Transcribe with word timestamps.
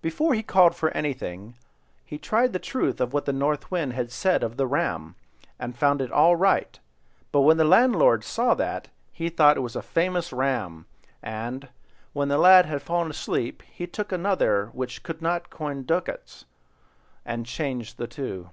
Before 0.00 0.32
he 0.32 0.44
called 0.44 0.76
for 0.76 0.90
anything, 0.90 1.56
he 2.04 2.18
tried 2.18 2.52
the 2.52 2.60
truth 2.60 3.00
of 3.00 3.12
what 3.12 3.24
the 3.24 3.32
North 3.32 3.68
Wind 3.68 3.94
had 3.94 4.12
said 4.12 4.44
of 4.44 4.56
the 4.56 4.64
ram, 4.64 5.16
and 5.58 5.76
found 5.76 6.00
it 6.00 6.12
all 6.12 6.36
right; 6.36 6.78
but 7.32 7.40
when 7.40 7.56
the 7.56 7.64
landlord 7.64 8.22
saw 8.22 8.54
that, 8.54 8.86
he 9.12 9.28
thought 9.28 9.56
it 9.56 9.62
was 9.66 9.74
a 9.74 9.82
famous 9.82 10.32
ram, 10.32 10.86
and, 11.20 11.68
when 12.12 12.28
the 12.28 12.38
lad 12.38 12.66
had 12.66 12.80
fallen 12.80 13.10
asleep, 13.10 13.60
he 13.68 13.88
took 13.88 14.12
another 14.12 14.66
which 14.72 15.02
couldn't 15.02 15.50
coin 15.50 15.78
gold 15.78 15.86
ducats, 15.88 16.44
and 17.24 17.44
changed 17.44 17.98
the 17.98 18.06
two. 18.06 18.50